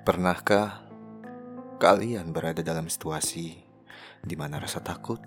[0.00, 0.80] Pernahkah
[1.76, 3.60] kalian berada dalam situasi
[4.24, 5.20] di mana rasa takut,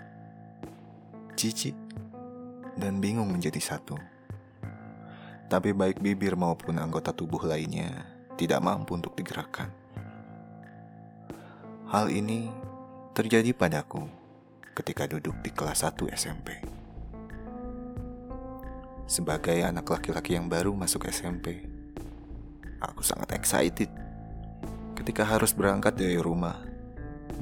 [1.37, 1.77] jijik,
[2.73, 3.93] dan bingung menjadi satu?
[5.45, 8.01] Tapi baik bibir maupun anggota tubuh lainnya
[8.33, 9.69] tidak mampu untuk digerakkan.
[11.93, 12.49] Hal ini
[13.13, 14.09] terjadi padaku
[14.73, 16.57] ketika duduk di kelas 1 SMP.
[19.05, 21.61] Sebagai anak laki-laki yang baru masuk SMP,
[22.81, 24.12] aku sangat excited
[25.03, 26.63] ketika harus berangkat dari rumah,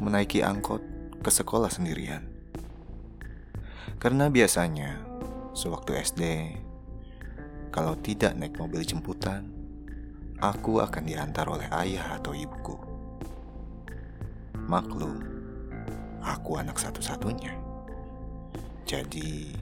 [0.02, 0.82] menaiki angkot
[1.22, 2.26] ke sekolah sendirian.
[4.02, 4.98] Karena biasanya,
[5.54, 6.22] sewaktu SD,
[7.70, 9.46] kalau tidak naik mobil jemputan,
[10.42, 12.82] aku akan diantar oleh ayah atau ibuku.
[14.66, 15.22] Maklum,
[16.26, 17.54] aku anak satu-satunya.
[18.90, 19.54] Jadi,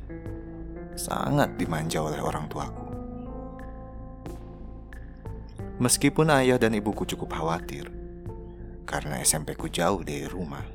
[0.96, 2.89] sangat dimanja oleh orang tuaku.
[5.80, 7.88] Meskipun ayah dan ibuku cukup khawatir
[8.84, 10.68] karena SMP ku jauh dari rumah.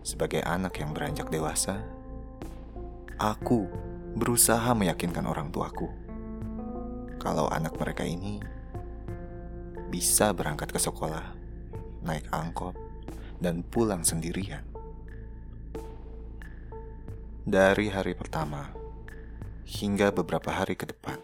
[0.00, 1.84] Sebagai anak yang beranjak dewasa,
[3.20, 3.68] aku
[4.16, 5.92] berusaha meyakinkan orang tuaku
[7.20, 8.40] kalau anak mereka ini
[9.92, 11.36] bisa berangkat ke sekolah,
[12.00, 12.72] naik angkot,
[13.44, 14.64] dan pulang sendirian.
[17.44, 18.72] Dari hari pertama
[19.68, 21.20] hingga beberapa hari ke depan,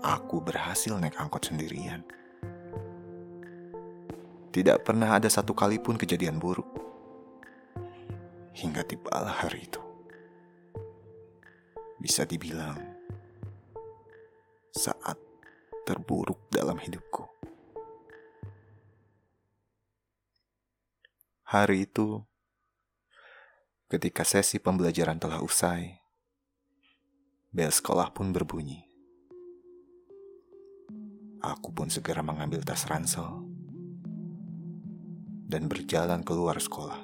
[0.00, 2.02] aku berhasil naik angkot sendirian.
[4.56, 6.64] Tidak pernah ada satu kali pun kejadian buruk.
[8.56, 9.82] Hingga tibalah hari itu.
[12.00, 12.80] Bisa dibilang
[14.72, 15.20] saat
[15.84, 17.28] terburuk dalam hidupku.
[21.52, 22.24] Hari itu,
[23.92, 26.00] ketika sesi pembelajaran telah usai,
[27.52, 28.85] bel sekolah pun berbunyi.
[31.44, 33.44] Aku pun segera mengambil tas ransel
[35.46, 36.98] dan berjalan keluar sekolah.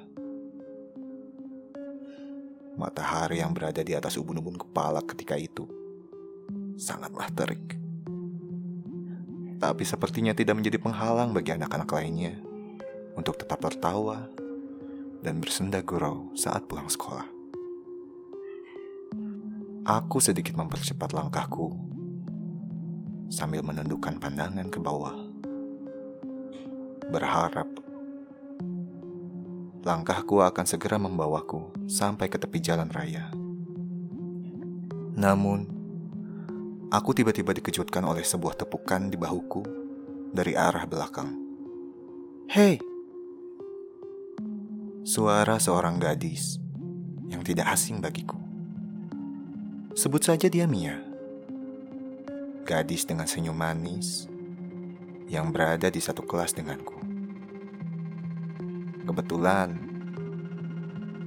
[2.73, 5.69] Matahari yang berada di atas ubun-ubun kepala ketika itu
[6.75, 7.77] sangatlah terik.
[9.61, 12.35] Tapi sepertinya tidak menjadi penghalang bagi anak-anak lainnya
[13.15, 14.27] untuk tetap tertawa
[15.23, 17.29] dan bersenda gurau saat pulang sekolah.
[19.83, 21.92] Aku sedikit mempercepat langkahku
[23.33, 25.17] sambil menundukkan pandangan ke bawah.
[27.09, 27.65] Berharap
[29.81, 33.33] langkahku akan segera membawaku sampai ke tepi jalan raya.
[35.17, 35.65] Namun,
[36.93, 39.65] aku tiba-tiba dikejutkan oleh sebuah tepukan di bahuku
[40.29, 41.33] dari arah belakang.
[42.53, 42.77] Hei!
[45.03, 46.61] Suara seorang gadis
[47.27, 48.39] yang tidak asing bagiku.
[49.93, 51.12] Sebut saja dia Mia
[52.63, 54.31] gadis dengan senyum manis
[55.27, 56.95] yang berada di satu kelas denganku.
[59.03, 59.75] Kebetulan,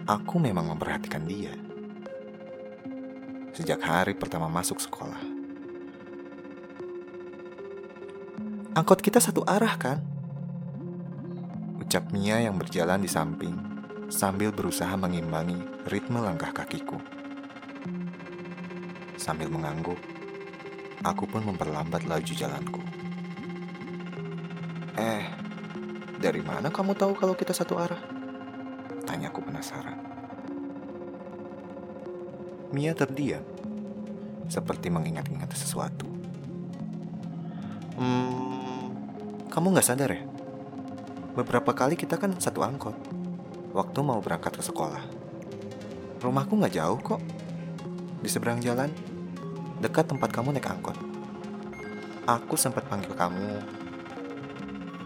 [0.09, 1.53] aku memang memperhatikan dia.
[3.53, 5.21] Sejak hari pertama masuk sekolah.
[8.73, 10.01] Angkot kita satu arah kan?
[11.81, 13.57] Ucap Mia yang berjalan di samping
[14.09, 16.97] sambil berusaha mengimbangi ritme langkah kakiku.
[19.21, 20.16] Sambil mengangguk,
[21.05, 22.81] Aku pun memperlambat laju jalanku.
[24.97, 25.25] Eh,
[26.17, 28.01] dari mana kamu tahu kalau kita satu arah?
[29.05, 30.01] Tanyaku penasaran.
[32.73, 33.45] Mia terdiam,
[34.49, 36.09] seperti mengingat-ingat sesuatu.
[37.97, 38.93] Hmm,
[39.53, 40.25] kamu nggak sadar ya?
[41.37, 42.97] Beberapa kali kita kan satu angkot.
[43.77, 45.05] Waktu mau berangkat ke sekolah.
[46.25, 47.21] Rumahku nggak jauh kok.
[48.25, 48.89] Di seberang jalan
[49.81, 50.97] dekat tempat kamu naik angkot.
[52.27, 53.63] Aku sempat panggil kamu,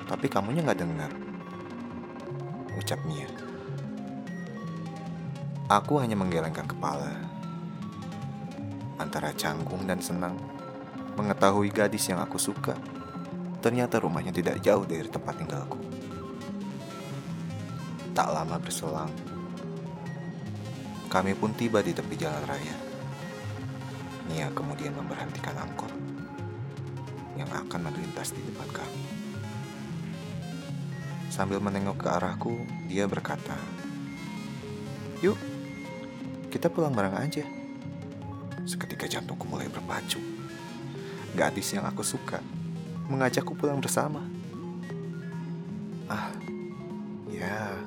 [0.09, 1.13] tapi kamunya nggak dengar.
[2.79, 3.29] Ucap Mia.
[5.71, 7.13] Aku hanya menggelengkan kepala.
[8.99, 10.35] Antara canggung dan senang
[11.15, 12.75] mengetahui gadis yang aku suka.
[13.61, 15.77] Ternyata rumahnya tidak jauh dari tempat tinggalku.
[18.17, 19.13] Tak lama berselang,
[21.07, 22.90] kami pun tiba di tepi jalan raya.
[24.31, 25.91] Nia kemudian memberhentikan angkot
[27.35, 29.03] yang akan melintas di depan kami.
[31.31, 32.55] Sambil menengok ke arahku,
[32.87, 33.55] dia berkata,
[35.23, 35.39] Yuk,
[36.51, 37.45] kita pulang bareng aja.
[38.67, 40.23] Seketika jantungku mulai berpacu.
[41.35, 42.43] Gadis yang aku suka
[43.11, 44.23] mengajakku pulang bersama.
[46.11, 46.35] Ah,
[47.31, 47.79] ya,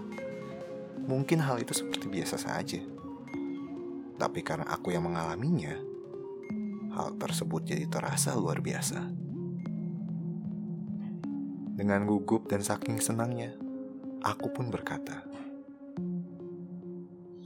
[1.03, 2.79] mungkin hal itu seperti biasa saja.
[4.15, 5.75] Tapi karena aku yang mengalaminya,
[6.93, 9.01] hal tersebut jadi terasa luar biasa.
[11.73, 13.57] Dengan gugup dan saking senangnya,
[14.21, 15.25] aku pun berkata,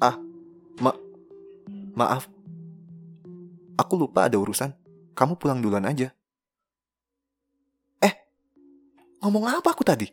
[0.03, 0.19] "Ah,
[0.83, 0.91] ma
[1.95, 2.27] maaf.
[3.79, 4.75] Aku lupa ada urusan.
[5.15, 6.11] Kamu pulang duluan aja."
[8.03, 8.13] Eh,
[9.23, 10.11] ngomong apa aku tadi?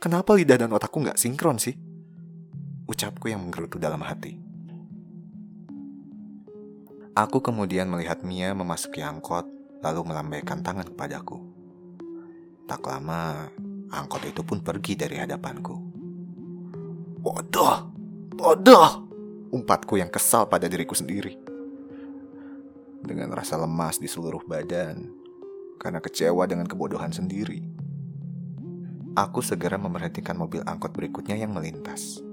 [0.00, 1.76] Kenapa lidah dan otakku nggak sinkron sih?
[2.88, 4.39] Ucapku yang menggerutu dalam hati.
[7.20, 9.44] Aku kemudian melihat Mia memasuki angkot,
[9.84, 11.36] lalu melambaikan tangan kepadaku.
[12.64, 13.44] Tak lama,
[13.92, 15.76] angkot itu pun pergi dari hadapanku.
[17.20, 17.92] Bodoh!
[18.32, 19.04] Bodoh!
[19.52, 21.36] Umpatku yang kesal pada diriku sendiri.
[23.04, 25.12] Dengan rasa lemas di seluruh badan,
[25.76, 27.60] karena kecewa dengan kebodohan sendiri.
[29.12, 32.24] Aku segera memperhatikan mobil angkot berikutnya yang melintas.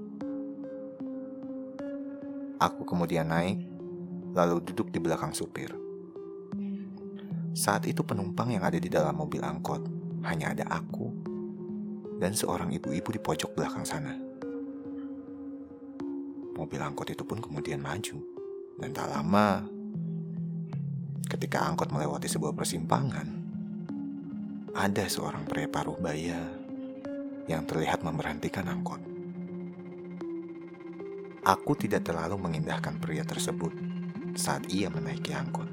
[2.56, 3.77] Aku kemudian naik,
[4.38, 5.74] lalu duduk di belakang supir.
[7.58, 9.82] Saat itu penumpang yang ada di dalam mobil angkot
[10.22, 11.10] hanya ada aku
[12.22, 14.14] dan seorang ibu-ibu di pojok belakang sana.
[16.54, 18.18] Mobil angkot itu pun kemudian maju,
[18.78, 19.66] dan tak lama
[21.26, 23.26] ketika angkot melewati sebuah persimpangan,
[24.74, 26.38] ada seorang pria paruh baya
[27.50, 29.02] yang terlihat memberhentikan angkot.
[31.46, 33.87] Aku tidak terlalu mengindahkan pria tersebut
[34.34, 35.68] saat ia menaiki angkot.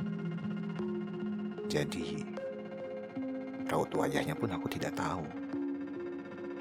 [1.65, 2.35] Jadi,
[3.65, 5.25] Raut wajahnya pun aku tidak tahu.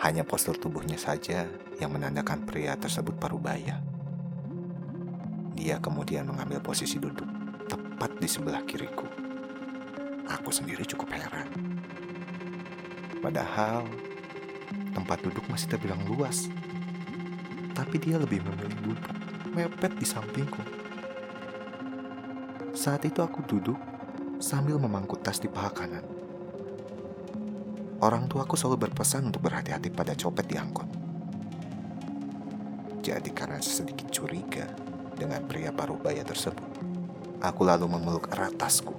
[0.01, 1.45] Hanya postur tubuhnya saja
[1.77, 3.85] yang menandakan pria tersebut parubaya.
[5.53, 7.29] Dia kemudian mengambil posisi duduk
[7.69, 9.05] tepat di sebelah kiriku.
[10.25, 11.49] Aku sendiri cukup heran.
[13.21, 13.85] Padahal
[14.97, 16.49] tempat duduk masih terbilang luas.
[17.77, 19.13] Tapi dia lebih memilih duduk
[19.53, 20.84] mepet di sampingku.
[22.85, 23.81] Saat itu aku duduk
[24.37, 26.05] sambil memangku tas di paha kanan.
[28.05, 30.85] Orang tuaku selalu berpesan untuk berhati-hati pada copet di angkot.
[33.01, 34.69] Jadi karena sedikit curiga
[35.17, 36.69] dengan pria paruh baya tersebut,
[37.41, 38.93] aku lalu memeluk erat tasku.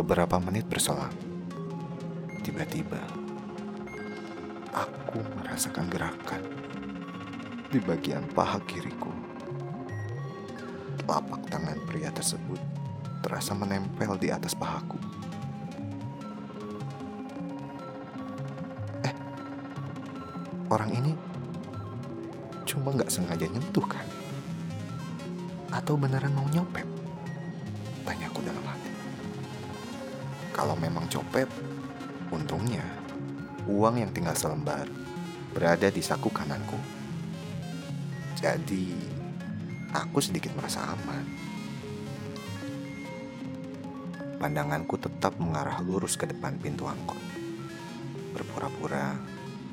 [0.00, 1.12] Beberapa menit berselang,
[2.40, 3.04] tiba-tiba
[4.72, 6.40] aku merasakan gerakan
[7.68, 9.27] di bagian paha kiriku.
[11.08, 12.60] Telapak tangan pria tersebut
[13.24, 15.00] terasa menempel di atas pahaku.
[20.68, 21.12] orang ini
[22.68, 24.04] cuma nggak sengaja nyentuh kan?
[25.72, 26.84] Atau beneran mau nyopet?
[28.04, 28.92] Tanyaku dalam hati.
[30.52, 31.48] Kalau memang copet,
[32.28, 32.84] untungnya
[33.64, 34.84] uang yang tinggal selembar
[35.56, 36.76] berada di saku kananku.
[38.36, 39.17] Jadi,
[39.92, 41.24] aku sedikit merasa aman.
[44.38, 47.18] Pandanganku tetap mengarah lurus ke depan pintu angkot.
[48.30, 49.18] Berpura-pura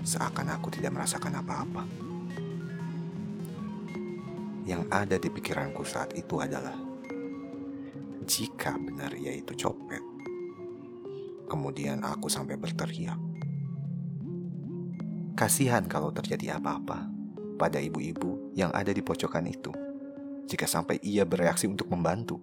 [0.02, 1.84] seakan aku tidak merasakan apa-apa.
[4.66, 6.74] Yang ada di pikiranku saat itu adalah,
[8.26, 10.02] jika benar ia itu copet,
[11.46, 13.22] kemudian aku sampai berteriak.
[15.38, 17.06] Kasihan kalau terjadi apa-apa
[17.62, 19.85] pada ibu-ibu yang ada di pojokan itu,
[20.46, 22.38] jika sampai ia bereaksi untuk membantu.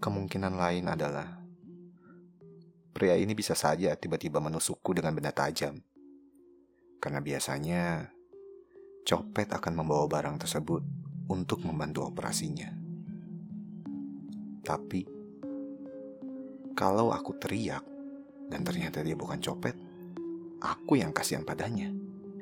[0.00, 1.40] Kemungkinan lain adalah
[2.96, 5.76] pria ini bisa saja tiba-tiba menusukku dengan benda tajam.
[7.00, 8.08] Karena biasanya
[9.04, 10.82] copet akan membawa barang tersebut
[11.28, 12.72] untuk membantu operasinya.
[14.64, 15.04] Tapi
[16.72, 17.84] kalau aku teriak
[18.48, 19.76] dan ternyata dia bukan copet,
[20.64, 21.92] aku yang kasihan padanya.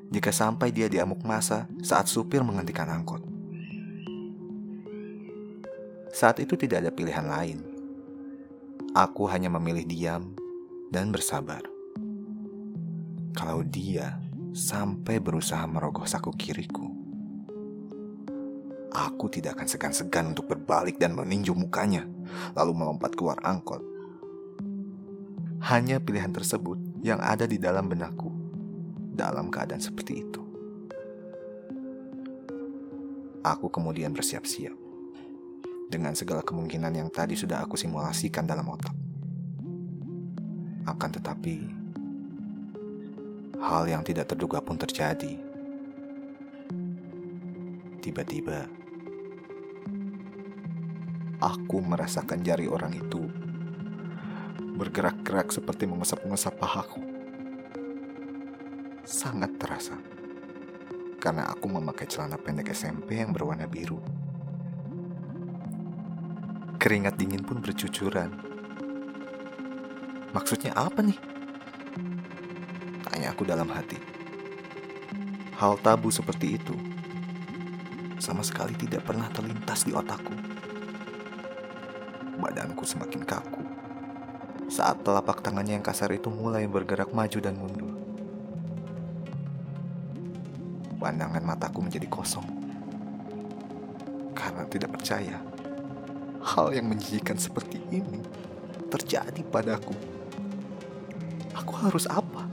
[0.09, 3.21] Jika sampai dia diamuk masa saat supir menghentikan angkot.
[6.09, 7.59] Saat itu tidak ada pilihan lain.
[8.97, 10.33] Aku hanya memilih diam
[10.89, 11.61] dan bersabar.
[13.37, 14.17] Kalau dia
[14.57, 16.89] sampai berusaha merogoh saku kiriku,
[18.97, 22.09] aku tidak akan segan-segan untuk berbalik dan meninju mukanya,
[22.57, 23.85] lalu melompat keluar angkot.
[25.69, 28.38] Hanya pilihan tersebut yang ada di dalam benakku
[29.19, 30.43] dalam keadaan seperti itu.
[33.43, 34.79] Aku kemudian bersiap-siap
[35.91, 38.95] dengan segala kemungkinan yang tadi sudah aku simulasikan dalam otak.
[40.87, 41.57] Akan tetapi,
[43.59, 45.35] hal yang tidak terduga pun terjadi.
[47.99, 48.71] Tiba-tiba,
[51.43, 53.29] aku merasakan jari orang itu
[54.79, 57.18] bergerak-gerak seperti mengesap-ngesap pahaku.
[59.09, 59.97] Sangat terasa
[61.17, 64.05] karena aku memakai celana pendek SMP yang berwarna biru.
[66.77, 68.29] Keringat dingin pun bercucuran
[70.37, 71.17] Maksudnya apa nih?
[73.09, 73.97] Tanya aku dalam hati.
[75.57, 76.77] Hal tabu seperti itu
[78.21, 80.37] sama sekali tidak pernah terlintas di otakku.
[82.37, 83.65] Badanku semakin kaku
[84.69, 87.88] saat telapak tangannya yang kasar itu mulai bergerak maju dan mundur.
[90.99, 92.59] Pandangan mataku menjadi kosong
[94.35, 95.39] karena tidak percaya
[96.43, 98.19] hal yang menjijikan seperti ini
[98.91, 99.95] terjadi padaku.
[101.55, 102.47] Aku harus apa?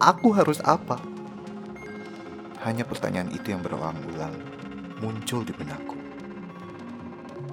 [0.00, 0.98] Aku harus apa?
[2.66, 4.34] Hanya pertanyaan itu yang berulang-ulang
[4.98, 5.94] muncul di benakku.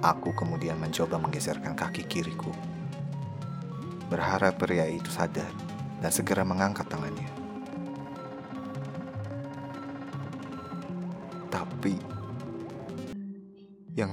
[0.02, 2.50] Aku kemudian mencoba menggeserkan kaki kiriku.
[4.08, 5.50] Berharap pria itu sadar
[6.00, 7.37] dan segera mengangkat tangannya.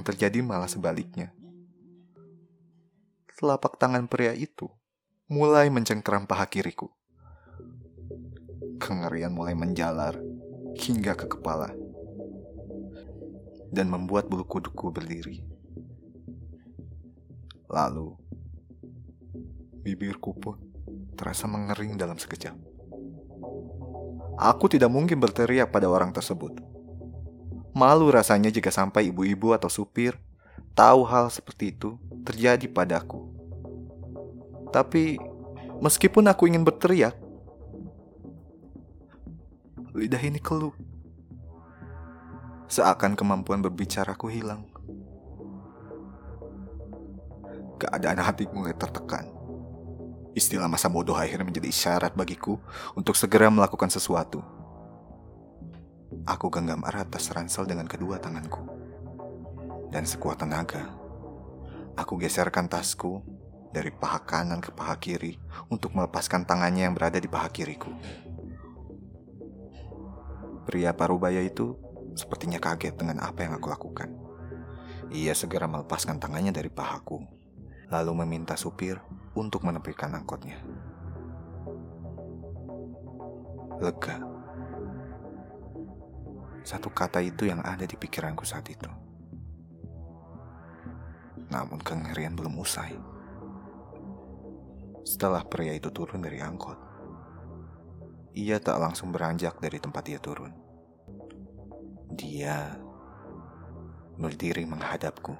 [0.06, 1.34] Terjadi malah sebaliknya.
[3.34, 4.70] Telapak tangan pria itu
[5.26, 6.94] mulai mencengkeram paha kiriku.
[8.78, 10.14] Kengerian mulai menjalar
[10.78, 11.74] hingga ke kepala
[13.74, 15.42] dan membuat bulu kuduku berdiri.
[17.66, 18.14] Lalu,
[19.82, 20.62] bibirku pun
[21.18, 22.54] terasa mengering dalam sekejap.
[24.38, 26.75] Aku tidak mungkin berteriak pada orang tersebut.
[27.76, 30.16] Malu rasanya jika sampai ibu-ibu atau supir
[30.72, 33.28] tahu hal seperti itu terjadi padaku.
[34.72, 35.20] Tapi,
[35.84, 37.12] meskipun aku ingin berteriak,
[39.92, 40.72] lidah ini keluh.
[42.72, 44.64] Seakan kemampuan berbicaraku hilang.
[47.76, 49.28] Keadaan hati mulai tertekan.
[50.32, 52.56] Istilah masa bodoh akhirnya menjadi isyarat bagiku
[52.96, 54.55] untuk segera melakukan sesuatu.
[56.26, 58.62] Aku genggam erat tas ransel dengan kedua tanganku.
[59.90, 60.94] Dan sekuat tenaga,
[61.98, 63.22] aku geserkan tasku
[63.74, 65.38] dari paha kanan ke paha kiri
[65.70, 67.90] untuk melepaskan tangannya yang berada di paha kiriku.
[70.66, 71.78] Pria parubaya itu
[72.18, 74.10] sepertinya kaget dengan apa yang aku lakukan.
[75.14, 77.22] Ia segera melepaskan tangannya dari pahaku,
[77.94, 78.98] lalu meminta supir
[79.38, 80.58] untuk menepikan angkotnya.
[83.78, 84.35] Lega.
[86.66, 88.90] Satu kata itu yang ada di pikiranku saat itu.
[91.46, 92.90] Namun kengerian belum usai.
[95.06, 96.74] Setelah pria itu turun dari angkot,
[98.34, 100.50] ia tak langsung beranjak dari tempat ia turun.
[102.18, 102.74] Dia
[104.18, 105.38] berdiri menghadapku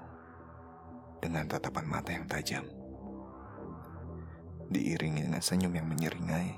[1.19, 2.63] dengan tatapan mata yang tajam.
[4.71, 6.55] Diiringi dengan senyum yang menyeringai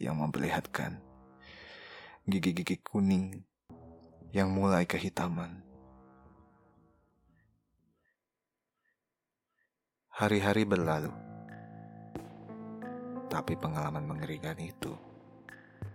[0.00, 1.03] yang memperlihatkan
[2.24, 3.44] gigi-gigi kuning
[4.32, 5.60] yang mulai kehitaman.
[10.08, 11.12] Hari-hari berlalu
[13.28, 14.96] tapi pengalaman mengerikan itu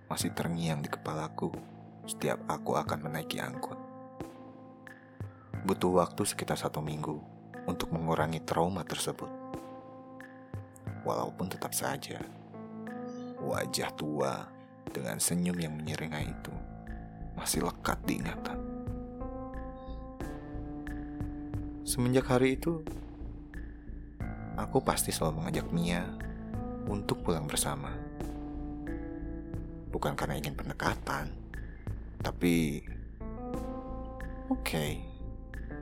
[0.05, 1.50] masih terngiang di kepalaku
[2.05, 3.81] setiap aku akan menaiki angkot.
[5.65, 7.17] Butuh waktu sekitar satu minggu
[7.65, 9.33] untuk mengurangi trauma tersebut.
[11.09, 12.21] Walaupun tetap saja,
[13.41, 14.59] wajah tua
[14.89, 16.53] dengan senyum yang menyeringai itu
[17.39, 18.60] masih lekat di ingatan.
[21.88, 22.86] Semenjak hari itu,
[24.60, 26.03] aku pasti selalu mengajak Mia
[26.86, 27.89] untuk pulang bersama.
[29.89, 31.34] Bukan karena ingin pendekatan,
[32.22, 32.86] tapi
[34.53, 35.01] oke, okay,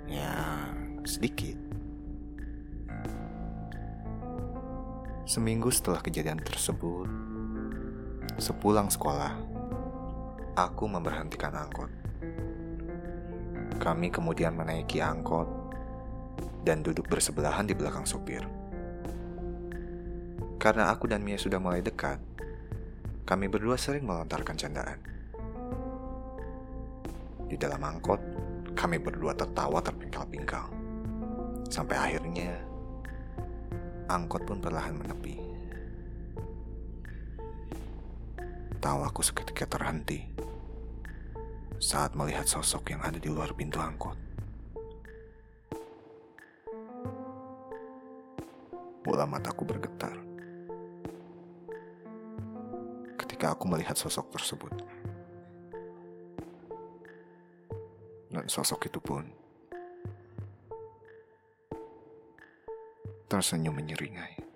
[0.07, 0.63] ya
[1.03, 1.59] sedikit.
[5.27, 7.03] Seminggu setelah kejadian tersebut,
[8.37, 9.33] sepulang sekolah,
[10.53, 11.89] aku memberhentikan angkot.
[13.81, 15.49] Kami kemudian menaiki angkot
[16.61, 18.45] dan duduk bersebelahan di belakang sopir.
[20.61, 22.21] Karena aku dan Mia sudah mulai dekat,
[23.25, 24.99] kami berdua sering melontarkan candaan.
[27.49, 28.21] Di dalam angkot,
[28.77, 30.69] kami berdua tertawa terpingkal-pingkal.
[31.73, 32.53] Sampai akhirnya,
[34.13, 35.46] angkot pun perlahan menepi.
[38.77, 40.23] Tawaku seketika terhenti
[41.77, 44.17] saat melihat sosok yang ada di luar pintu angkot.
[49.03, 50.27] Bola mataku bergetar.
[53.37, 54.73] ketika aku melihat sosok tersebut.
[58.33, 59.29] Dan sosok itu pun
[63.29, 64.46] tersenyum menyeringai.